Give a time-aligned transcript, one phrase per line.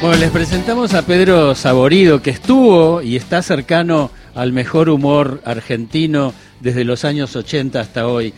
[0.00, 6.32] Bueno, les presentamos a Pedro Saborido, que estuvo y está cercano al mejor humor argentino
[6.60, 8.32] desde los años 80 hasta hoy.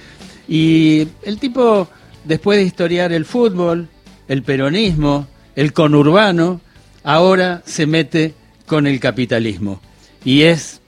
[0.48, 1.86] Y el tipo,
[2.24, 3.88] después de historiar el fútbol,
[4.26, 6.60] el peronismo, el conurbano,
[7.04, 8.34] ahora se mete
[8.66, 9.80] con el capitalismo.
[10.24, 10.80] Y es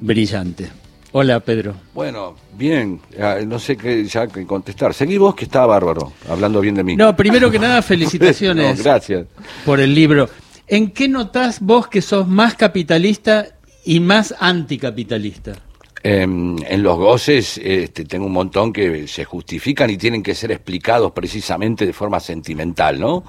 [0.00, 0.70] brillante.
[1.14, 1.74] Hola, Pedro.
[1.92, 3.00] Bueno, bien,
[3.46, 4.94] no sé qué ya que contestar.
[4.94, 6.96] Seguí vos que está bárbaro, hablando bien de mí.
[6.96, 9.26] No, primero que nada, felicitaciones No, gracias.
[9.66, 10.28] por el libro.
[10.66, 13.46] ¿En qué notás vos que sos más capitalista
[13.84, 15.52] y más anticapitalista?
[16.04, 20.50] Em, en los goces este, tengo un montón que se justifican y tienen que ser
[20.50, 23.22] explicados precisamente de forma sentimental, ¿no?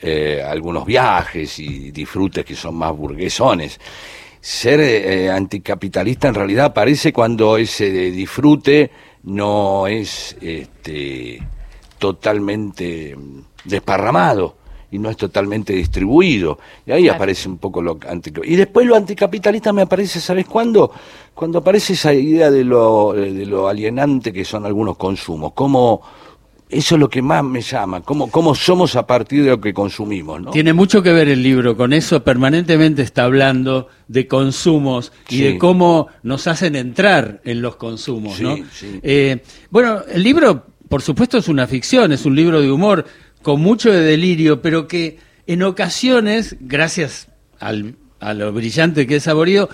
[0.00, 3.78] Eh, algunos viajes y disfrutes que son más burguesones.
[4.48, 8.92] Ser eh, anticapitalista en realidad aparece cuando ese disfrute
[9.24, 11.42] no es este,
[11.98, 14.54] totalmente mm, desparramado
[14.92, 16.60] y no es totalmente distribuido.
[16.86, 17.16] Y ahí Claro.
[17.16, 18.46] aparece un poco lo anticapitalista.
[18.46, 20.92] Y después lo anticapitalista me aparece, ¿sabes cuándo?
[21.34, 25.54] Cuando aparece esa idea de lo, eh, de lo alienante que son algunos consumos.
[25.56, 26.02] Cómo,
[26.68, 29.72] eso es lo que más me llama, cómo, cómo somos a partir de lo que
[29.72, 30.50] consumimos, ¿no?
[30.50, 35.42] Tiene mucho que ver el libro con eso, permanentemente está hablando de consumos y Sí.
[35.44, 38.36] de cómo nos hacen entrar en los consumos.
[38.36, 38.56] Sí, ¿no?
[38.72, 38.98] sí.
[39.02, 43.04] Eh, bueno, el libro, por supuesto, es una ficción, es un libro de humor
[43.42, 47.28] con mucho de delirio, pero que en ocasiones, gracias
[47.60, 49.68] al, a lo brillante que es Saborío.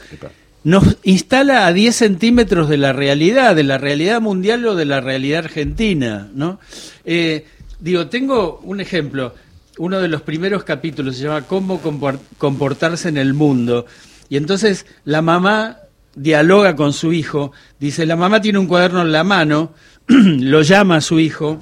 [0.64, 5.00] Nos instala a 10 centímetros de la realidad, de la realidad mundial o de la
[5.00, 6.60] realidad argentina, ¿no?
[7.04, 7.46] Eh,
[7.80, 9.34] digo, tengo un ejemplo.
[9.78, 13.86] Uno de los primeros capítulos se llama Cómo compor- comportarse en el mundo.
[14.28, 15.78] Y entonces la mamá
[16.14, 17.52] dialoga con su hijo.
[17.80, 19.72] Dice, la mamá tiene un cuaderno en la mano,
[20.06, 21.60] lo llama a su hijo,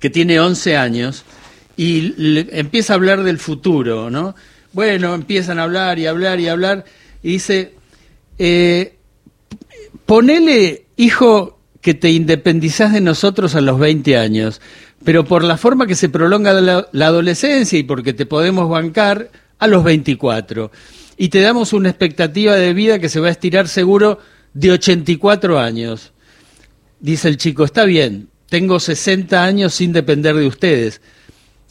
[0.00, 1.24] que tiene 11 años,
[1.76, 2.14] y
[2.58, 4.34] empieza a hablar del futuro, ¿no?
[4.72, 6.84] Bueno, empiezan a hablar y hablar y hablar,
[7.22, 7.74] y dice,
[8.38, 8.96] eh,
[10.06, 14.60] ponele, hijo, que te independizás de nosotros a los 20 años,
[15.04, 19.30] pero por la forma que se prolonga la, la adolescencia y porque te podemos bancar
[19.58, 20.70] a los 24.
[21.16, 24.18] Y te damos una expectativa de vida que se va a estirar seguro
[24.54, 26.12] de 84 años.
[27.00, 31.00] Dice el chico, está bien, tengo 60 años sin depender de ustedes.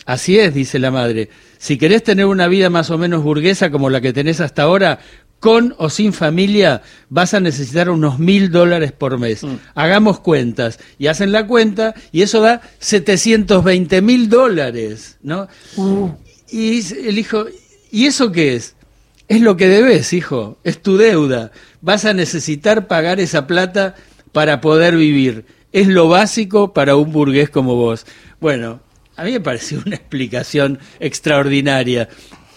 [0.06, 1.30] Así es, dice la madre.
[1.58, 5.00] Si querés tener una vida más o menos burguesa como la que tenés hasta ahora,
[5.40, 9.42] con o sin familia, vas a necesitar unos mil dólares por mes.
[9.76, 10.80] Hagamos cuentas.
[10.98, 15.48] Y hacen la cuenta y eso da 720 mil dólares, ¿no?
[16.50, 17.46] Y dice el hijo,
[17.92, 18.76] ¿y eso qué es?
[19.28, 21.52] Es lo que debes, hijo, es tu deuda.
[21.82, 23.96] Vas a necesitar pagar esa plata
[24.32, 25.46] para poder vivir.
[25.74, 28.06] Es lo básico para un burgués como vos.
[28.40, 28.80] Bueno,
[29.18, 32.08] a mí me pareció una explicación extraordinaria.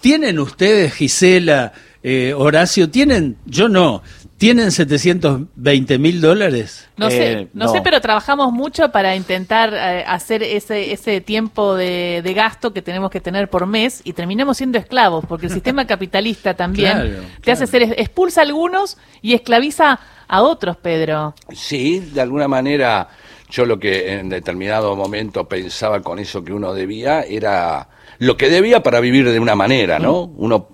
[0.01, 1.73] ¿Tienen ustedes, Gisela,
[2.03, 4.03] eh, Horacio, tienen, yo no,
[4.39, 6.89] tienen 720 mil dólares?
[6.97, 7.73] No sé, Eh, no, no.
[7.73, 12.81] sé, pero trabajamos mucho para intentar eh, hacer ese, ese tiempo de, de gasto que
[12.83, 17.11] tenemos que tener por mes y terminamos siendo esclavos, porque el sistema capitalista también Claro,
[17.45, 21.35] te hace ser, expulsa a algunos y esclaviza a otros, Pedro.
[21.53, 23.09] Sí, de alguna manera
[23.51, 27.89] yo lo que en determinado momento pensaba con eso que uno debía era
[28.19, 30.23] lo que debía para vivir de una manera, ¿no?
[30.23, 30.69] Uno,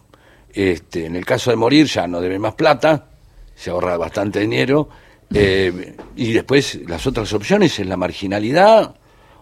[0.56, 3.08] este, en el caso de morir ya no debe más plata,
[3.54, 4.88] se ahorra bastante dinero,
[5.32, 8.94] eh, y después las otras opciones es la marginalidad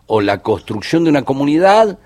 [0.07, 1.99] o la construcción de una comunidad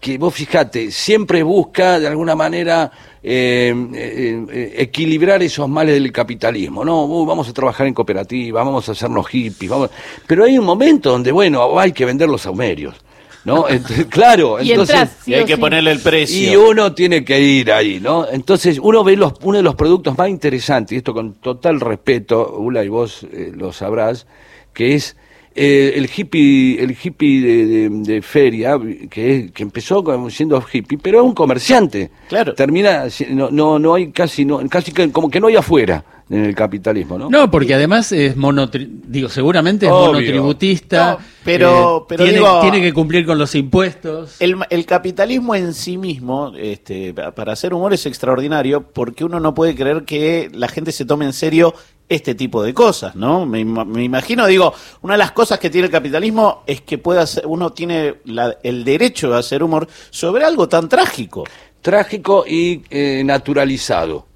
[0.00, 2.90] que vos fijate, siempre busca de alguna manera
[3.22, 7.04] eh, eh, equilibrar esos males del capitalismo, ¿no?
[7.04, 9.90] Uh, vamos a trabajar en cooperativa, vamos a hacernos hippies, vamos...
[10.26, 12.96] pero hay un momento donde, bueno, hay que vender los saumerios,
[13.44, 13.68] ¿no?
[13.68, 14.96] Entonces, claro, Y entonces...
[14.96, 15.60] entras, sí y hay que sí.
[15.60, 16.68] ponerle el Y precio.
[16.68, 18.26] uno tiene que ir ahí, ¿no?
[18.28, 22.56] Entonces, uno ve los, uno de los productos más interesantes, y esto con total respeto,
[22.58, 24.26] Ula, y vos eh, lo sabrás,
[24.72, 25.16] que es
[25.54, 28.78] eh, el hippie, el hippie de, de- de feria,
[29.10, 32.10] que, es- que empezó como siendo hippie, pero es un comerciante.
[32.28, 32.54] Claro.
[32.54, 36.44] Termina, no, no, no hay casi, no, casi que, como que no hay afuera en
[36.46, 37.28] el capitalismo, ¿no?
[37.28, 40.12] No, porque además es monotri digo, seguramente es Obvio.
[40.12, 44.36] monotributista, No, pero- eh, pero tiene, digo- tiene que cumplir con los impuestos.
[44.40, 49.40] El, el capitalismo en sí mismo, este, pa- para hacer humor es extraordinario porque uno
[49.40, 51.74] no puede creer que la gente se tome en serio
[52.12, 53.44] este tipo de cosas, ¿no?
[53.46, 54.72] Me, ima- me imagino, digo,
[55.02, 58.56] una de las cosas que tiene el capitalismo es que puede hacer, uno tiene la-
[58.62, 61.44] el derecho de hacer humor sobre algo tan trágico.
[61.80, 64.26] trágico y eh, naturalizado.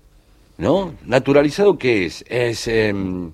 [0.59, 0.95] ¿No?
[1.05, 2.25] ¿Naturalizado qué es?
[2.29, 3.31] Es em,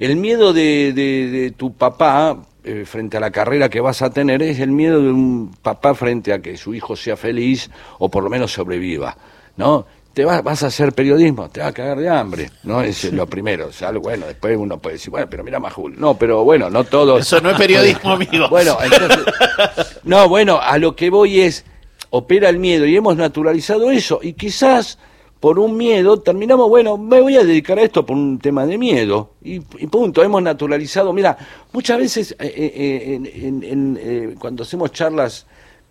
[0.00, 4.58] el miedo de tu papá eh, frente a la carrera que vas a tener es
[4.58, 8.28] el miedo de un papá frente a que su hijo sea feliz o por lo
[8.30, 9.16] menos sobreviva,
[9.56, 9.86] ¿no?
[10.16, 12.80] Te vas, vas a hacer periodismo, te vas a cagar de hambre, ¿no?
[12.80, 13.70] Es lo primero.
[13.70, 16.00] Sea, bueno, después uno puede decir, bueno, pero mira Majul.
[16.00, 17.18] No, pero bueno, no todo.
[17.18, 18.48] Eso no es periodismo, amigo.
[18.48, 21.66] Bueno, entonces, no, bueno, a lo que voy es,
[22.08, 24.98] opera el miedo y hemos naturalizado eso y quizás
[25.38, 28.78] por un miedo terminamos, bueno, me voy a dedicar a esto por un tema de
[28.78, 31.36] miedo y, y punto, hemos naturalizado, mira,
[31.74, 35.44] muchas veces eh, eh, en- en- en, eh, cuando hacemos charlas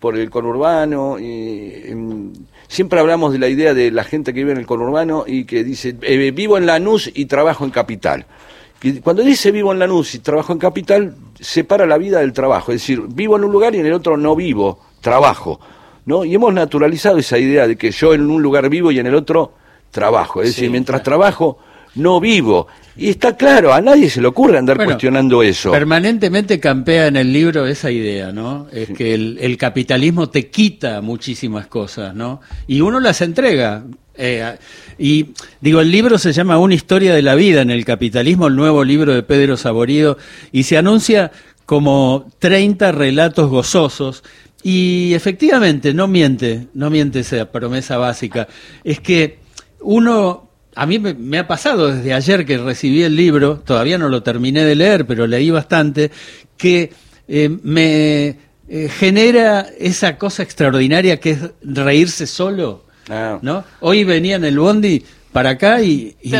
[0.06, 2.32] por el conurbano, eh, em,
[2.68, 5.64] siempre hablamos de la idea de la gente que vive en el conurbano y que
[5.64, 8.24] dice, eh, vivo en Lanús y trabajo en Capital.
[8.84, 12.70] Y cuando dice vivo en Lanús y trabajo en Capital, separa la vida del trabajo.
[12.70, 15.58] Es decir, vivo en un lugar y en el otro no vivo, trabajo.
[16.04, 16.24] ¿no?
[16.24, 19.16] Y hemos naturalizado esa idea de que yo en un lugar vivo y en el
[19.16, 19.54] otro
[19.90, 20.40] trabajo.
[20.40, 21.58] Es Sí, decir, mientras trabajo,
[21.96, 22.68] no vivo.
[22.96, 25.70] Y está claro, a nadie se le ocurre andar Bueno, cuestionando eso.
[25.70, 28.68] Permanentemente campea en el libro esa idea, ¿no?
[28.72, 32.40] Es que el, el capitalismo te quita muchísimas cosas, ¿no?
[32.66, 33.84] Y uno las entrega.
[34.14, 34.56] Eh,
[34.98, 35.26] y
[35.60, 38.82] digo, el libro se llama Una historia de la vida en el capitalismo, el nuevo
[38.82, 40.16] libro de Pedro Saborido,
[40.52, 41.32] y se anuncia
[41.66, 44.24] como 30 relatos gozosos.
[44.62, 48.48] Y efectivamente, no miente, no miente esa promesa básica.
[48.84, 49.38] Es que
[49.80, 50.45] uno
[50.76, 54.22] a mí me, me ha pasado desde ayer que recibí el libro, todavía no lo
[54.22, 56.10] terminé de leer, pero leí bastante,
[56.56, 56.92] que
[57.26, 58.36] eh, me
[58.68, 62.84] eh, genera esa cosa extraordinaria que es reírse solo.
[63.08, 63.38] Ah.
[63.42, 63.64] ¿no?
[63.80, 65.02] Hoy venía en el bondi
[65.32, 66.32] para acá y, y-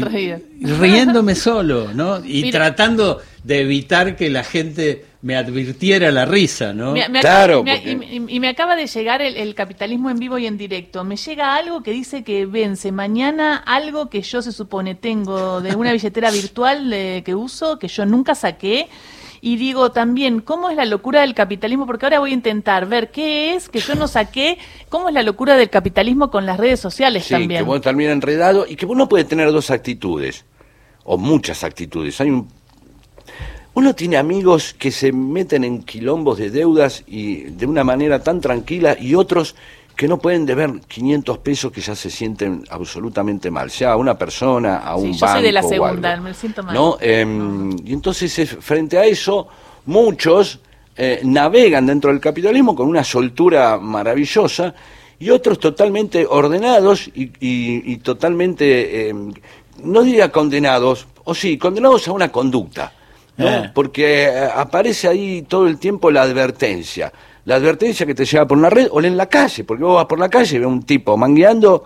[0.61, 2.19] riéndome solo, ¿no?
[2.25, 2.59] Y Mira.
[2.59, 6.93] tratando de evitar que la gente me advirtiera la risa, ¿no?
[6.95, 9.55] Me- me Claro, acaba- me- porque- y, me- y me acaba de llegar el, el
[9.55, 11.05] capitalismo en vivo y en directo.
[11.05, 15.77] Me llega algo que dice que vence mañana algo que yo se supone tengo de
[15.77, 18.89] una billetera virtual eh, que uso, que yo nunca saqué.
[19.41, 21.87] Y digo también, ¿cómo es la locura del capitalismo?
[21.87, 24.59] Porque ahora voy a intentar ver qué es que yo no saqué,
[24.89, 27.63] cómo es la locura del capitalismo con las redes sociales Sí, también.
[27.65, 30.45] que uno termina enredado y que uno puede tener dos actitudes,
[31.05, 32.21] o muchas actitudes.
[32.21, 32.49] Hay un...
[33.77, 38.41] Uno tiene amigos que se meten en quilombos de deudas y de una manera tan
[38.41, 39.55] tranquila y otros
[39.95, 44.17] que no pueden deber 500 pesos que ya se sienten absolutamente mal, sea a una
[44.17, 46.75] persona, a un Sí, yo soy de la banco segunda, me siento mal.
[46.75, 46.97] ¿No?
[47.03, 49.47] Em, Y entonces, es- frente a eso,
[49.85, 50.59] muchos
[50.97, 54.75] eh, navegan dentro del capitalismo con una soltura maravillosa
[55.19, 59.35] y otros totalmente ordenados y, y- y totalmente, em,
[59.85, 62.95] no diría condenados, o sí, condenados a una conducta.
[63.37, 63.49] ¿No?
[63.49, 63.71] Eh.
[63.75, 67.13] Porque eh, aparece ahí todo el tiempo la advertencia.
[67.45, 70.07] La advertencia que te lleva por una red o en la calle, porque vos vas
[70.07, 71.85] por la calle y ves un tipo mangueando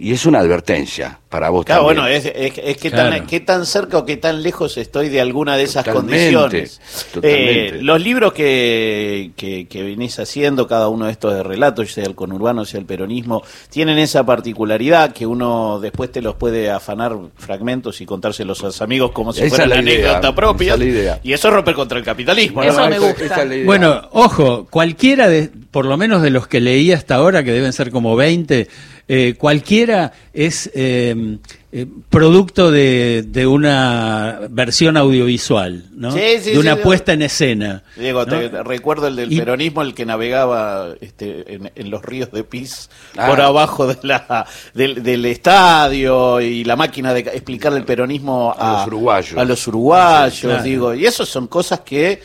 [0.00, 2.02] y es una advertencia para vos Claro, también.
[2.04, 3.10] bueno, es, es, es que Claro.
[3.10, 6.80] tan, qué tan cerca o qué tan lejos estoy de alguna de esas Totalmente, condiciones.
[7.12, 7.66] totalmente.
[7.78, 12.04] Eh, los libros que, que, que venís haciendo, cada uno de estos de relatos, sea
[12.04, 17.16] el conurbano, sea el peronismo, tienen esa particularidad que uno después te los puede afanar
[17.36, 20.34] fragmentos y contárselos a los amigos como si Esa fuera es la una idea, anécdota
[20.34, 20.66] propia.
[20.66, 21.20] esa es la idea.
[21.22, 22.62] Y eso rompe contra el capitalismo.
[22.62, 22.68] ¿no?
[22.70, 23.24] Eso me esa- gusta.
[23.24, 23.66] esa es la idea.
[23.66, 27.72] Bueno, ojo, cualquiera de, por lo menos de los que leí hasta ahora, que deben
[27.72, 28.68] ser como 20,
[29.12, 31.38] eh, cualquiera es eh,
[31.72, 36.12] eh, producto de, de una versión audiovisual, ¿no?
[36.12, 37.82] Sí, sí, de una sí, puesta en escena.
[37.96, 38.38] Diego, ¿no?
[38.38, 42.44] te recuerdo el del Y- peronismo, el que navegaba este, en, en los ríos de
[42.44, 43.26] Pis Ah.
[43.28, 48.78] por abajo de la, del, del estadio y la máquina de explicar el peronismo A
[48.78, 49.36] los uruguayos.
[49.38, 50.62] a los uruguayos, Claro.
[50.62, 52.20] digo, y eso son cosas que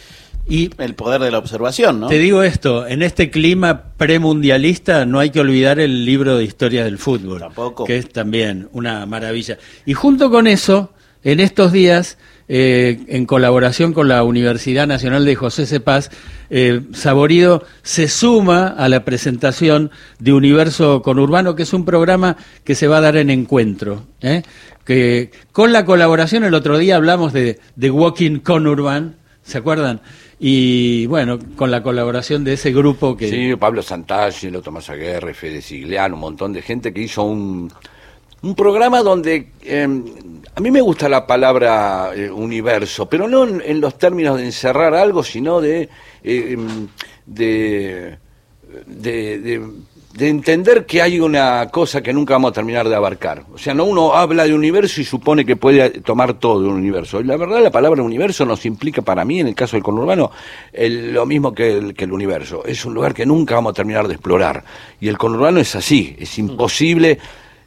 [0.48, 2.08] Y el poder de la observación, ¿no?
[2.08, 6.84] te digo esto, en este clima premundialista no hay que olvidar el libro de historia
[6.84, 7.86] del fútbol, Tampoco.
[7.86, 9.58] que es también una maravilla.
[9.88, 10.92] Y junto con eso,
[11.24, 16.12] en estos días, eh, en colaboración con la Universidad Nacional de José Cepaz,
[16.52, 22.76] eh, Saborido se suma a la presentación de Universo Conurbano, que es un programa que
[22.76, 24.04] se va a dar en encuentro.
[24.22, 24.44] ¿eh?
[24.86, 30.02] Que con la colaboración, el otro día hablamos de, de Walking Conurban, ¿se acuerdan?
[30.40, 33.30] Y bueno, con la colaboración de ese grupo que...
[33.30, 37.72] Sí, Pablo Santagelo, Tomás Aguerre, Fede Sigliano, un montón de gente que hizo un,
[38.42, 39.88] un programa donde eh,
[40.56, 44.94] a mí me gusta la palabra eh, universo, pero no en, los términos de encerrar
[44.94, 45.84] algo, sino de,
[46.24, 46.88] eh, em,
[47.26, 48.18] de,
[48.88, 49.62] de-
[50.16, 53.44] de entender que hay una cosa que nunca vamos a terminar de abarcar.
[53.54, 57.20] O sea, no uno habla de universo y supone que puede tomar todo un universo.
[57.20, 60.32] Y la verdad, la palabra universo nos implica para mí, en el caso del conurbano,
[60.72, 62.64] el- lo mismo que el, que el universo.
[62.66, 64.64] Es un lugar que nunca vamos a terminar de explorar.
[65.02, 67.20] Y el conurbano es así, es imposible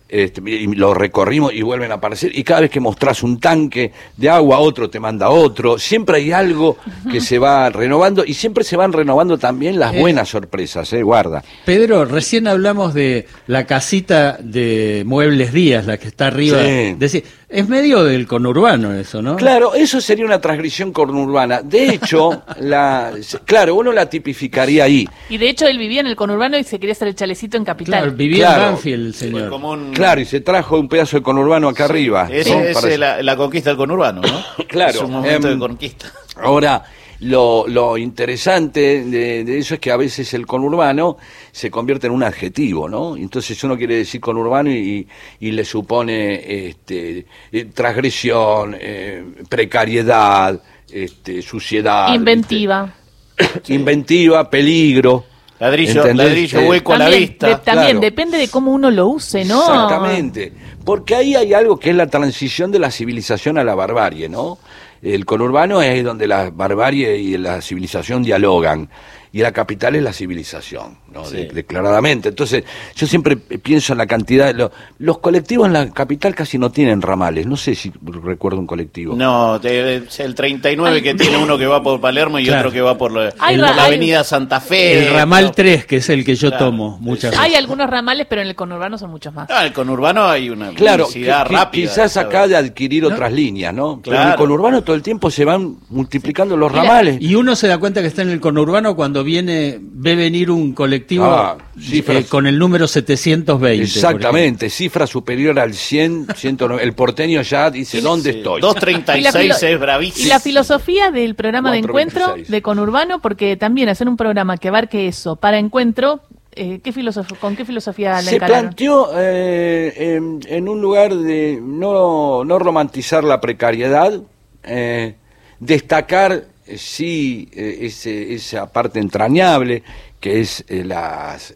[0.09, 2.31] este, y lo recorrimos y vuelven a aparecer.
[2.37, 5.79] Y cada vez que mostrás un tanque de agua, otro te manda otro.
[5.79, 6.77] Siempre hay algo
[7.11, 10.01] que se va renovando y siempre se van renovando también las Eh.
[10.01, 11.03] buenas sorpresas, ¿eh?
[11.03, 11.43] Guarda.
[11.65, 16.59] Pedro, recién hablamos de la casita de Muebles Díaz, la que está arriba.
[16.63, 16.95] Sí.
[16.99, 19.37] Decir, es medio del conurbano eso, ¿no?
[19.37, 21.63] Claro, eso sería una transgresión conurbana.
[21.63, 23.13] De hecho, la,
[23.45, 25.09] claro, uno la tipificaría ahí.
[25.31, 27.65] Y de hecho él vivía en el conurbano y se quería hacer el chalecito en
[27.65, 28.01] Capital.
[28.03, 28.63] Claro, vivía Claro.
[28.65, 29.51] en Banfield el señor.
[29.51, 32.25] como un- Claro, y se trajo un pedazo de conurbano acá arriba.
[32.29, 32.35] ¿no?
[32.35, 34.45] es Para- eh, la, la conquista del conurbano, ¿no?
[34.69, 36.13] Claro, Es un momento em, de conquista.
[36.37, 36.83] Ahora,
[37.21, 41.17] lo, lo interesante de, de eso es que a veces el conurbano
[41.51, 43.17] se convierte en un adjetivo, ¿no?
[43.17, 45.07] Entonces uno quiere decir conurbano y,
[45.41, 50.61] y le supone este, eh, transgresión, eh, precariedad,
[50.93, 52.15] este, suciedad.
[52.15, 52.95] Inventiva.
[53.69, 55.25] Inventiva, peligro.
[55.61, 56.27] Ladrillo, ¿entendés?
[56.27, 57.47] ladrillo Eh, hueco a la También, vista.
[57.49, 58.01] de- también claro.
[58.01, 59.61] depende de cómo uno lo use, ¿no?
[59.61, 60.53] Exactamente.
[60.85, 64.59] Porque ahí hay algo que es la transición de la civilización a la barbarie, ¿no?
[65.03, 68.89] El conurbano es donde la barbarie y la civilización dialogan.
[69.33, 71.25] Y la capital es la civilización, ¿no?
[71.25, 71.37] Sí.
[71.37, 72.31] De- declaradamente.
[72.31, 72.65] Entonces,
[72.97, 74.47] yo siempre pienso en la cantidad.
[74.49, 77.47] de lo- los colectivos en la capital casi no tienen ramales.
[77.47, 77.93] No sé si
[78.25, 79.15] recuerdo un colectivo.
[79.17, 82.61] No, te- el 39 que tiene uno que va por Palermo y Claro.
[82.61, 85.09] otro que va por la, Hay por ra- la hay- avenida Santa Fe.
[85.09, 85.51] El ramal ¿no?
[85.53, 86.67] 3, que es el que yo Claro.
[86.67, 87.59] tomo muchas Hay veces.
[87.59, 89.49] algunos ramales, pero en el conurbano son muchos más.
[89.51, 91.83] Ah, el conurbano hay una Claro, velocidad qui- rápida.
[91.91, 92.29] quizás ¿sabes?
[92.29, 94.01] acá de adquirir otras líneas, ¿no?
[94.03, 94.39] Pero en el Claro.
[94.43, 97.19] conurbano todo el tiempo se van multiplicando los ramales.
[97.21, 100.73] Y uno se da cuenta que está en el conurbano cuando viene ve venir un
[100.73, 101.57] colectivo Ah,
[101.93, 103.77] eh, con el número 720.
[103.79, 106.83] por Exactamente, cifra superior al 100, 109.
[106.83, 108.59] El porteño ya dice, ¿dónde Sí, estoy?
[108.59, 110.27] Y la 236 filo- es bravísimo.
[110.27, 112.51] Y la filosofía del programa de encuentro 426.
[112.51, 116.21] de Conurbano, porque también hacer un programa que abarque eso para encuentro,
[116.53, 118.67] eh, ¿qué filosof- ¿con qué filosofía la Se encararon?
[118.67, 124.21] planteó eh, en, en un lugar de no, no romantizar la precariedad,
[124.65, 125.15] eh,
[125.61, 126.45] destacar
[126.77, 127.91] sí eh,
[128.31, 129.83] esa parte entrañable
[130.21, 130.85] que es eh,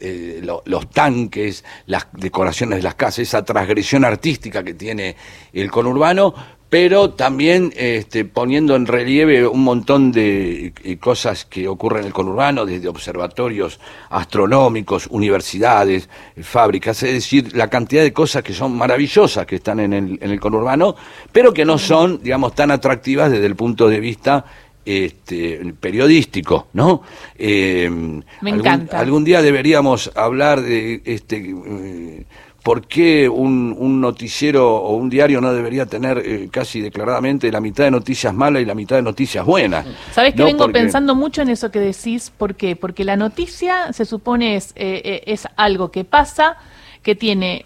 [0.01, 5.17] eh, lo- los tanques, las decoraciones de las casas, esa transgresión artística que tiene
[5.53, 6.33] el conurbano,
[6.71, 12.65] pero también este, poniendo en relieve un montón de cosas que ocurren en el conurbano,
[12.65, 13.79] desde observatorios
[14.09, 16.09] astronómicos, universidades,
[16.41, 20.31] fábricas, es decir, la cantidad de cosas que son maravillosas que están en el, en
[20.31, 20.95] el conurbano,
[21.31, 24.45] pero que no son, digamos, tan atractivas desde el punto de vista
[24.85, 27.03] este, periodístico, ¿no?
[27.39, 28.99] Eh, Me algún- encanta.
[29.01, 32.25] Algún día deberíamos hablar de este eh,
[32.63, 37.61] por qué un, un noticiero o un diario no debería tener eh, casi declaradamente la
[37.61, 39.85] mitad de noticias malas y la mitad de noticias buenas.
[40.13, 40.45] Sabes que ¿no?
[40.45, 42.77] vengo Porque- pensando mucho en eso que decís, ¿por qué?
[42.77, 46.57] Porque la noticia se supone es, eh, es algo que pasa,
[47.03, 47.65] que tiene,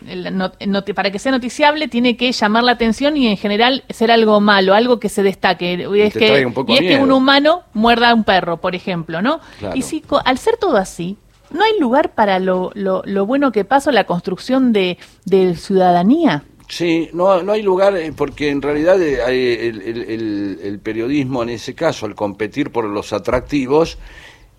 [0.95, 4.75] para que sea noticiable, tiene que llamar la atención y en general ser algo malo,
[4.75, 5.75] algo que se destaque.
[5.95, 7.16] Y es, te que, un poco y es de que un miedo.
[7.16, 9.40] humano muerda a un perro, por ejemplo, ¿no?
[9.59, 9.76] Claro.
[9.76, 11.16] Y si al ser todo así,
[11.50, 16.43] ¿no hay lugar para lo, lo, lo bueno que pasa, la construcción de, de ciudadanía?
[16.69, 19.38] Sí, no, no hay lugar, eh, porque en realidad eh, hay
[19.69, 23.99] el, el- el- el periodismo en ese caso, al competir por los atractivos,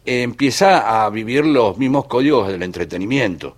[0.05, 3.57] eh, empieza a vivir los mismos códigos del entretenimiento.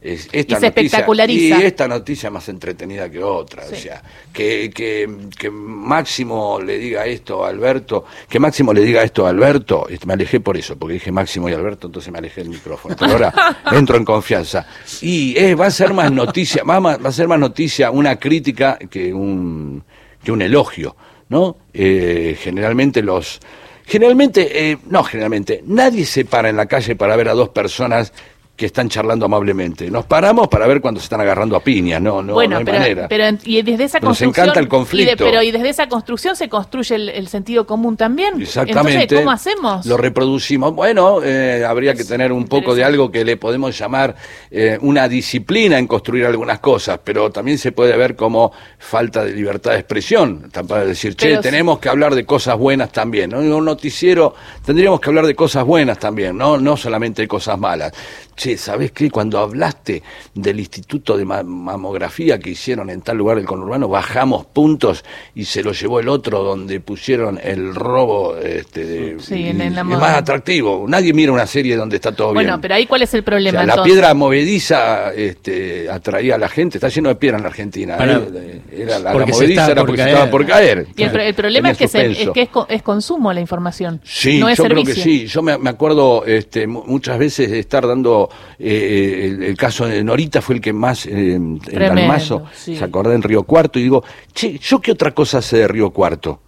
[0.00, 1.60] Es- esta Y se espectaculariza.
[1.60, 3.64] Y esta noticia más entretenida que otra.
[3.64, 4.00] O sea,
[4.32, 9.30] que, que, que Máximo le diga esto a Alberto, que Máximo le diga esto a
[9.30, 12.50] Alberto, este, me alejé por eso, porque dije Máximo y Alberto, entonces me alejé del
[12.50, 12.94] micrófono.
[12.98, 13.32] Pero ahora
[13.72, 14.66] entro en confianza.
[15.00, 18.16] Y va a ser más noticia, va, a ma- va a ser más noticia una
[18.20, 19.82] crítica que un,
[20.22, 20.94] que un elogio,
[21.28, 21.56] ¿no?
[21.74, 23.40] Eh, generalmente los...
[23.84, 28.12] Generalmente, eh, no generalmente, nadie se para en la calle para ver a dos personas
[28.58, 29.88] que están charlando amablemente.
[29.88, 32.64] Nos paramos para ver cuando se están agarrando a piñas, no, no, bueno, no hay
[32.64, 33.08] pero, manera.
[33.08, 35.24] pero y desde esa Nos construcción encanta el y de- conflicto.
[35.24, 38.42] pero y desde esa construcción se construye el, el sentido común también.
[38.42, 39.02] Exactamente.
[39.02, 39.86] Entonces, ¿cómo hacemos?
[39.86, 40.74] Lo reproducimos.
[40.74, 44.16] Bueno, eh, habría que tener un poco de algo que le podemos llamar
[44.50, 49.34] eh, una disciplina en construir algunas cosas, pero también se puede ver como falta de
[49.34, 50.50] libertad de expresión.
[50.66, 53.30] Para decir, che, Pero tenemos que hablar de cosas buenas también.
[53.30, 53.40] ¿no?
[53.40, 54.34] En un noticiero
[54.66, 57.92] tendríamos que hablar de cosas buenas también, no, no solamente de cosas malas.
[58.34, 59.10] Che, ¿sabés qué?
[59.10, 60.02] Cuando hablaste
[60.34, 65.44] del instituto de ma- mamografía que hicieron en tal lugar del conurbano, bajamos puntos y
[65.44, 69.80] se lo llevó el otro donde pusieron el robo este, de, Sí, en- en la
[69.80, 69.98] es moda.
[69.98, 70.84] más atractivo.
[70.88, 72.60] Nadie mira una serie donde está todo bueno, bien.
[72.60, 76.48] pero ahí cuál es el O problema sea, la piedra movediza este, atraía a la
[76.48, 76.78] gente.
[76.78, 77.96] Está lleno de piedra en la Argentina.
[77.96, 78.62] Para- ¿eh?
[78.72, 80.86] Era la, la movediza era por porque se estaba por caer.
[80.96, 83.40] Y el, pro- el problema es que, se- es que es, co- es consumo la
[83.40, 84.00] información.
[84.04, 85.26] Sí, no es yo creo que sí.
[85.26, 88.28] Yo me, me acuerdo este, mu- muchas veces de estar dando
[88.58, 92.76] eh, el, el caso de Norita fue el que más, eh, en Dalmazo, sí.
[92.76, 94.02] se acordó en Río Cuarto, y digo,
[94.32, 96.40] che, ¿yo qué otra cosa sé de Río Cuarto?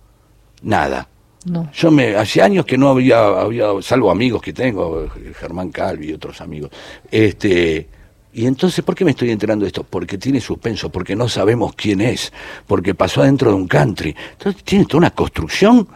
[0.63, 1.09] Nada.
[1.47, 1.71] No.
[1.73, 6.13] Yo me, hace años que no había, había, salvo amigos que tengo, Germán Calvi y
[6.13, 6.71] otros amigos,
[7.11, 7.89] este,
[8.33, 9.83] y entonces, ¿por qué me estoy enterando de esto?
[9.83, 12.33] Porque tiene suspenso, porque no sabemos quién es,
[12.67, 14.15] porque pasó adentro de un country.
[14.33, 15.89] Entonces tiene toda una construcción,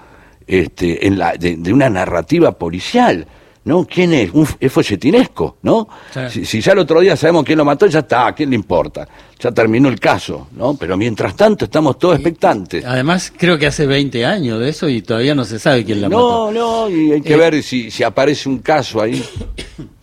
[0.47, 3.27] este, en la, de, de una narrativa policial.
[3.65, 3.87] ¿No?
[3.87, 4.31] ¿Quién es?
[4.61, 5.89] Es folletinesco, ¿no?
[6.13, 6.21] Sí.
[6.31, 8.57] Si, si ya el otro día sabemos quién lo mató, ya está, ¿a quién le
[8.57, 9.09] importa?
[9.41, 10.77] Ya terminó el caso, ¿no?
[10.77, 12.85] Pero mientras tanto estamos todos expectantes.
[12.85, 16.09] Además, creo que hace 20 años de eso y todavía no se sabe quién la
[16.11, 16.51] mató.
[16.53, 19.25] No, no, y hay que Eh, ver si, si aparece un caso ahí.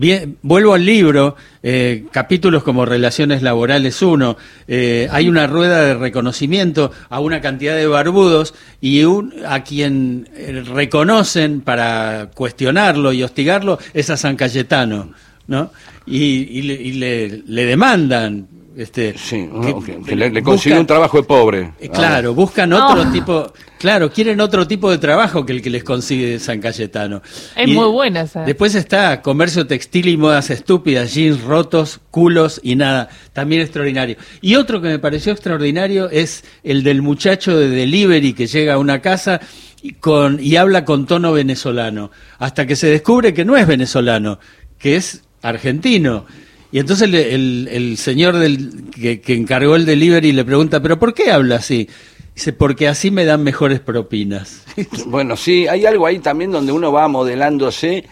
[0.00, 4.36] Bien, vuelvo al libro, eh, capítulos como Relaciones Laborales 1,
[4.68, 10.28] eh, hay una rueda de reconocimiento a una cantidad de barbudos y un, a quien
[10.36, 15.14] eh, reconocen para cuestionarlo y hostigarlo es a San Cayetano,
[15.48, 15.72] ¿no?
[16.06, 16.16] Y,
[16.58, 18.46] y le, y le- le demandan.
[18.78, 21.72] Este, Sí, que- no, que, que le, le consiguió un trabajo de pobre.
[21.80, 23.10] eh, Claro, buscan otro No.
[23.10, 27.20] tipo, claro, quieren otro tipo de trabajo que el que les consigue San Cayetano.
[27.56, 28.44] Es Y muy buena esa.
[28.44, 34.16] Después está comercio textil y modas estúpidas, jeans rotos, culos y nada, también extraordinario.
[34.42, 38.78] Y otro que me pareció extraordinario es el del muchacho de delivery que llega a
[38.78, 39.40] una casa
[39.82, 44.38] y, con, y habla con tono venezolano, hasta que se descubre que no es venezolano,
[44.78, 46.26] que es argentino.
[46.70, 50.98] Y entonces le- el, el señor del, que, que encargó el delivery le pregunta, ¿pero
[50.98, 51.88] por qué habla así?
[52.34, 54.62] Dice, porque así me dan mejores propinas.
[55.06, 58.04] Bueno, sí, hay algo ahí también donde uno va modelándose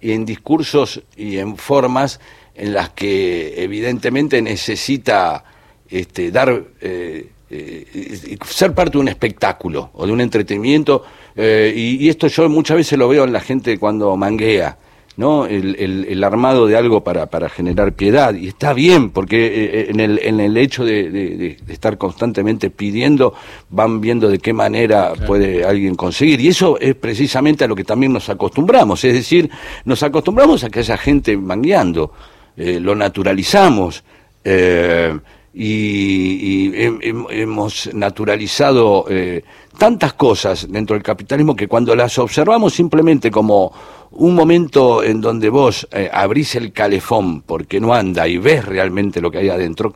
[0.00, 2.20] en discursos y en formas
[2.54, 5.44] en las que evidentemente necesita
[5.88, 11.04] este, dar, eh, eh, ser parte de un espectáculo o de un entretenimiento.
[11.36, 14.78] eh, y, y esto yo muchas veces lo veo en la gente cuando manguea.
[15.16, 15.46] ¿No?
[15.46, 18.34] El, el- el armado de algo para, para generar piedad.
[18.34, 21.96] Y está bien, porque eh, en, el, en el hecho de, de- de- de estar
[21.98, 23.32] constantemente pidiendo,
[23.70, 26.40] van viendo de qué manera puede alguien conseguir.
[26.40, 29.04] Y eso es precisamente a lo que también nos acostumbramos.
[29.04, 29.48] Es decir,
[29.84, 32.12] nos acostumbramos a que haya gente mangueando,
[32.56, 34.02] eh, lo naturalizamos.
[34.44, 35.18] eh,
[35.54, 39.42] y, y hem- hem- hemos naturalizado eh,
[39.78, 43.72] tantas cosas dentro del capitalismo que cuando las observamos simplemente como
[44.12, 49.20] un momento en donde vos eh, abrís el calefón porque no anda y ves realmente
[49.20, 49.94] lo que hay adentro,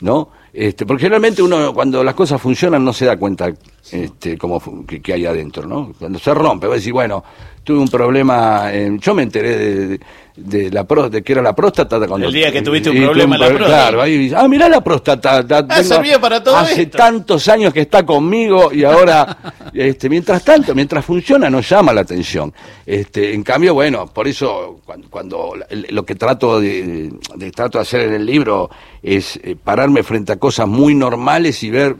[0.00, 0.28] ¿no?
[0.52, 3.52] Este, porque generalmente uno cuando las cosas funcionan no se da cuenta
[3.92, 5.92] este, cómo fu- que, que hay adentro, ¿no?
[5.98, 7.22] Cuando se rompe, vos decís, bueno,
[7.64, 10.00] tuve un problema, eh, yo me enteré de, de-
[10.36, 13.00] de la pro- de que era la próstata cuando El día que tuviste un y
[13.00, 13.68] problema la próstata.
[13.68, 16.96] Claro, ahí, ah, mirá la próstata, la tengo servía para todo hace esto.
[16.96, 19.36] tantos años que está conmigo y ahora,
[19.74, 22.54] este, mientras tanto, mientras funciona, no llama la atención.
[22.86, 25.54] Este, en cambio, bueno, por eso cuando,
[25.90, 28.70] lo que trato de, de- trato de hacer en el libro
[29.02, 31.96] es eh, pararme frente a cosas muy normales y ver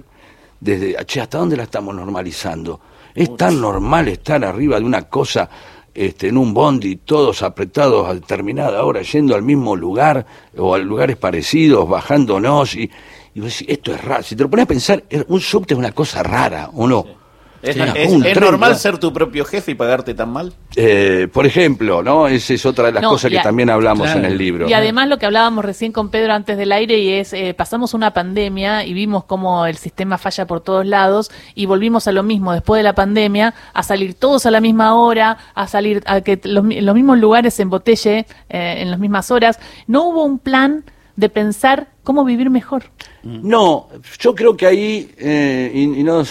[0.60, 2.80] desde, che, ¿hasta dónde la estamos normalizando?
[3.14, 5.48] Es tan normal estar arriba de una cosa
[5.92, 10.24] este, en un bondi, todos apretados a determinada hora, yendo al mismo lugar
[10.56, 12.76] o a lugares parecidos, bajándonos.
[12.76, 12.90] Y,
[13.34, 14.22] y vos decís, esto es raro.
[14.22, 17.19] Si te lo pones a pensar, un subte es una cosa rara, ¿o no?
[17.62, 17.82] ¿Es, Sí.
[17.94, 18.78] es- Un es tren, normal ¿no?
[18.78, 20.52] ser tu propio jefe y pagarte tan mal?
[20.76, 22.26] Eh, por ejemplo, ¿no?
[22.26, 24.20] Esa es otra de las No, cosas que a- también hablamos Claro.
[24.20, 24.68] en el libro.
[24.68, 27.92] Y además lo que hablábamos recién con Pedro antes del aire y es, eh, pasamos
[27.92, 32.22] una pandemia y vimos cómo el sistema falla por todos lados y volvimos a lo
[32.22, 36.22] mismo después de la pandemia, a salir todos a la misma hora, a salir a
[36.22, 39.58] que los, los mismos lugares se embotelle eh, en las mismas horas.
[39.86, 40.84] No hubo un plan
[41.16, 42.84] de pensar cómo vivir mejor.
[43.22, 46.22] No, yo creo que ahí, eh, y, y no,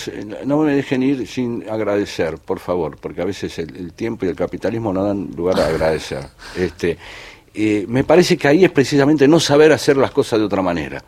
[0.46, 4.30] no me dejen ir sin agradecer, por favor, porque a veces el, el tiempo y
[4.30, 6.24] el capitalismo no dan lugar a agradecer.
[6.56, 6.98] Este,
[7.54, 11.04] eh, me parece que ahí es precisamente no saber hacer las cosas de otra manera.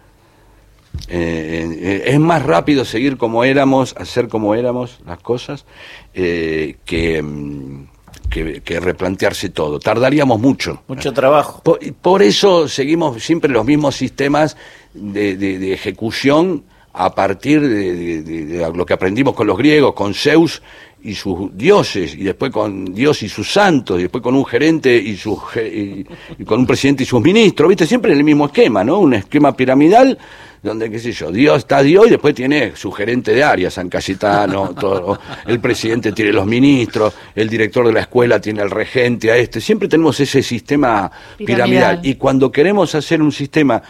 [1.07, 5.65] Eh, eh, es más rápido seguir como éramos, hacer como éramos las cosas,
[6.13, 7.84] que, mm,
[8.32, 9.80] que, que replantearse todo.
[9.80, 10.82] Tardaríamos mucho.
[10.88, 11.62] Mucho trabajo.
[11.63, 14.58] Por, por eso seguimos siempre los mismos sistemas
[14.96, 19.58] de, de- de ejecución a partir de, de- de- de lo que aprendimos con los
[19.58, 20.62] griegos, con Zeus
[21.04, 24.95] y sus dioses, y después con Dios y sus santos, y después con un gerente
[24.95, 26.06] y, sus y,
[26.38, 27.88] y con un presidente y sus ministros, ¿viste?
[27.88, 28.99] Siempre en el mismo esquema, ¿no?
[28.99, 30.15] Un esquema piramidal
[30.62, 33.89] donde, qué sé yo, Dios está Dios y después tiene su gerente de área, San
[33.89, 39.32] Cayetano, todo, el presidente tiene los ministros, el director de la escuela tiene al regente,
[39.32, 39.60] a este.
[39.60, 41.56] Siempre tenemos ese sistema piramidal.
[41.97, 41.99] Piramidal.
[42.04, 43.82] Y cuando queremos hacer un sistema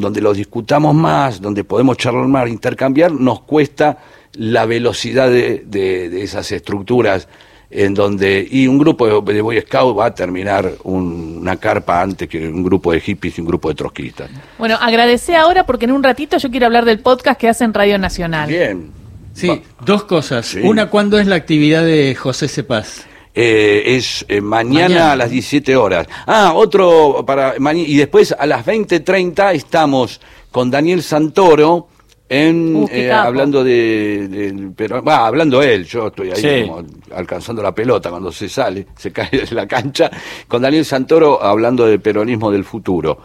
[0.00, 3.98] donde lo discutamos más, donde podemos charlar más, intercambiar, nos cuesta
[4.34, 7.28] la velocidad de, de- de esas estructuras
[7.70, 12.26] en donde y un grupo de, Boy Scout va a terminar un- una carpa antes
[12.28, 14.30] que un grupo de hippies y un grupo de trotskistas.
[14.58, 17.98] Bueno, agradecé ahora porque en un ratito yo quiero hablar del podcast que hacen Radio
[17.98, 18.48] Nacional.
[18.48, 18.90] Bien.
[19.34, 20.46] Sí, Va- dos cosas.
[20.46, 20.60] Sí.
[20.64, 23.04] Una, ¿cuándo es la actividad de José Cepaz?
[23.34, 25.12] Eh, es eh, mañana, Mañana.
[25.12, 26.06] a las 17 horas.
[26.26, 27.86] Ah, otro para mañana.
[27.88, 31.88] Y después a las 20.30 estamos con Daniel Santoro
[32.30, 36.68] en Uh, eh, hablando de, del pero va hablando él yo estoy ahí Sí.
[36.68, 40.10] como alcanzando la pelota cuando se sale se cae de la cancha
[40.46, 43.18] con Daniel Santoro hablando del peronismo del futuro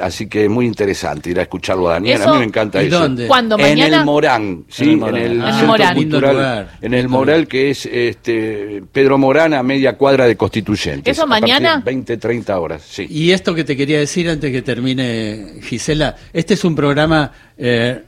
[0.00, 2.88] así que es muy interesante ir a escucharlo a Daniel a mí me encanta ¿Y
[2.88, 3.26] eso dónde?
[3.26, 3.58] ¿Cuándo?
[3.58, 5.16] en el Morán, sí, En el Morán.
[5.16, 5.94] En el Centro Morán.
[5.96, 6.70] Cultural, lugar.
[6.80, 11.16] en el Moral que es este Pedro Morán a media cuadra de Constituyentes.
[11.16, 11.82] ¿Eso mañana?
[11.84, 13.06] 20, 30 horas, sí.
[13.08, 18.02] Y esto que te quería decir antes que termine, Gisela, este es un programa eh,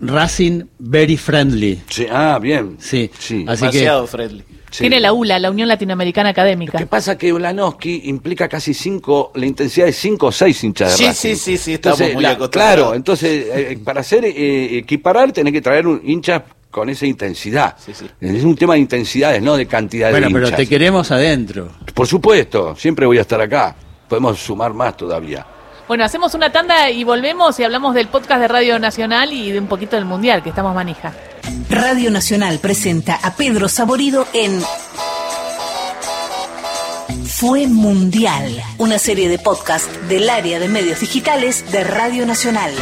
[0.00, 1.82] Racing Very Friendly.
[1.88, 2.76] Sí, Ah, bien.
[2.78, 3.44] Sí, sí.
[3.48, 4.44] así que Demasiado friendly.
[4.70, 4.78] sí.
[4.80, 6.86] Tiene la ULA, la Unión Latinoamericana Lo que Académica.
[6.86, 11.06] pasa que Ulanowski implica casi cinco, la intensidad de cinco o seis hinchas de Sí,
[11.06, 11.30] Racing.
[11.30, 12.50] sí, sí, sí, estamos Entonces, muy la-.
[12.50, 17.74] Claro, entonces eh, para hacer eh, equiparar tenés que traer un hincha con esa intensidad.
[17.84, 18.06] Sí, sí.
[18.20, 20.56] Es un tema de intensidades, no de cantidad bueno, de pero hinchas.
[20.58, 21.68] te queremos adentro.
[21.94, 23.74] Por supuesto, siempre voy a estar acá.
[24.08, 25.44] Podemos sumar más todavía.
[25.90, 29.58] Bueno, hacemos una tanda y volvemos y hablamos del podcast de Radio Nacional y de
[29.58, 31.12] un poquito del Mundial, que estamos manija.
[31.68, 34.62] Radio Nacional presenta a Pedro Saborido en
[37.26, 42.72] Fue Mundial, una serie de podcast del área de medios digitales de Radio Nacional.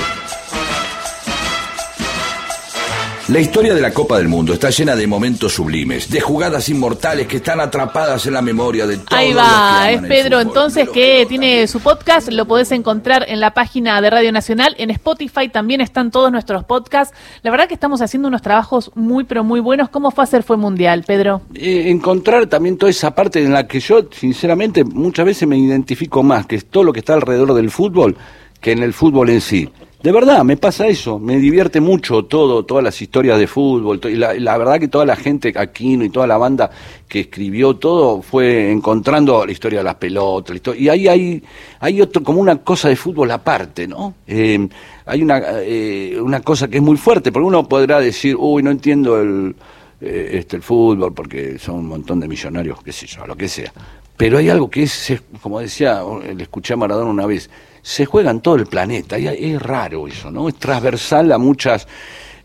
[3.28, 7.26] La historia de la Copa del Mundo está llena de momentos sublimes, de jugadas inmortales
[7.26, 10.08] que están atrapadas en la memoria de todos Ahí los que va, aman es el
[10.08, 11.68] Pedro fútbol, entonces que tiene también.
[11.68, 16.10] su podcast, lo podés encontrar en la página de Radio Nacional, en Spotify también están
[16.10, 17.14] todos nuestros podcasts.
[17.42, 19.90] La verdad que estamos haciendo unos trabajos muy pero muy buenos.
[19.90, 21.42] ¿Cómo fue hacer Fue Mundial, Pedro?
[21.54, 26.22] Eh, encontrar también toda esa parte en la que yo, sinceramente, muchas veces me identifico
[26.22, 28.16] más, que es todo lo que está alrededor del fútbol,
[28.58, 29.68] que en el fútbol en sí.
[30.00, 34.14] De verdad, me pasa eso, me divierte mucho todo, todas las historias de fútbol, y
[34.14, 36.70] la, la verdad que toda la gente, Aquino y toda la banda
[37.08, 41.42] que escribió todo, fue encontrando la historia de las pelotas, y ahí hay,
[41.80, 44.14] hay otro, como una cosa de fútbol aparte, ¿no?
[44.28, 44.68] Eh,
[45.04, 48.70] hay una, eh, una cosa que es muy fuerte, porque uno podrá decir, uy, no
[48.70, 49.56] entiendo el,
[50.00, 53.48] eh, este, el fútbol porque son un montón de millonarios, qué sé yo, lo que
[53.48, 53.72] sea.
[54.16, 56.02] Pero hay algo que es, es, como decía,
[56.36, 57.50] le escuché a Maradona una vez,
[57.88, 60.46] se juega en todo el planeta, y es raro eso, ¿no?
[60.46, 61.88] Es transversal a muchas...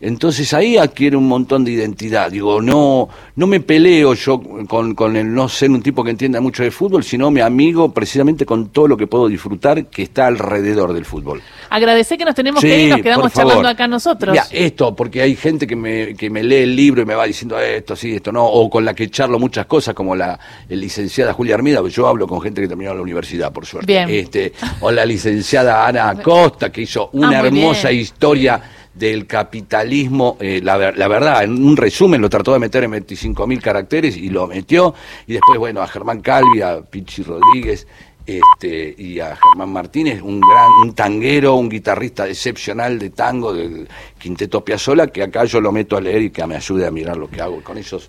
[0.00, 2.30] Entonces ahí adquiere un montón de identidad.
[2.30, 6.40] Digo, no, no me peleo yo con, con el no ser un tipo que entienda
[6.40, 10.26] mucho de fútbol, sino me amigo precisamente con todo lo que puedo disfrutar que está
[10.26, 11.40] alrededor del fútbol.
[11.70, 14.32] Agradecé que nos tenemos que ir y nos quedamos charlando acá nosotros.
[14.32, 17.24] Mira, esto, porque hay gente que me, que me lee el libro y me va
[17.26, 21.32] diciendo esto, sí, esto no, o con la que charlo muchas cosas, como la licenciada
[21.32, 23.86] Julia Armida, yo hablo con gente que terminó la universidad, por suerte.
[23.86, 24.08] Bien.
[24.10, 28.00] Este, o la licenciada Ana Acosta, que hizo una Ah, hermosa bien.
[28.02, 28.60] historia
[28.94, 33.46] del capitalismo, eh, la, la verdad, en un resumen lo trató de meter en 25
[33.46, 34.94] mil caracteres y lo metió,
[35.26, 37.86] y después, bueno, a Germán Calvi, a Pichi Rodríguez,
[38.26, 43.86] este, y a Germán Martínez, un gran, un tanguero, un guitarrista excepcional de tango del
[44.18, 47.16] Quinteto Piazzolla, que acá yo lo meto a leer y que me ayude a mirar
[47.16, 48.08] lo que hago, con esos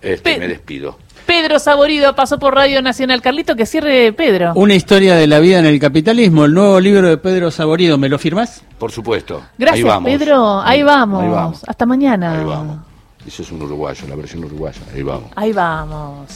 [0.00, 0.98] este, me despido.
[1.30, 3.22] Pedro Saborido pasó por Radio Nacional.
[3.22, 4.50] Carlito, que cierre Pedro.
[4.56, 8.08] Una historia de la vida en el capitalismo, el nuevo libro de Pedro Saborido, ¿me
[8.08, 8.64] lo firmás?
[8.80, 9.40] Por supuesto.
[9.56, 10.10] Gracias, Ahí vamos.
[10.10, 10.60] Pedro.
[10.60, 11.22] Ahí vamos.
[11.22, 11.62] Ahí vamos.
[11.68, 12.36] Hasta mañana.
[12.36, 12.78] Ahí vamos.
[13.24, 14.80] Eso es un uruguayo, la versión uruguaya.
[14.92, 15.30] Ahí vamos.
[15.36, 16.28] Ahí vamos.